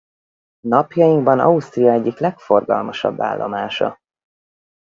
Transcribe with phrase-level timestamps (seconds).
[0.59, 3.97] Napjainkban Ausztria egyik legforgalmasabb állomása.